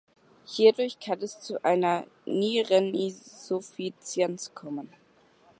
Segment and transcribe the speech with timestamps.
[0.47, 4.89] Hierdurch kann es zu einer Niereninsuffizienz kommen.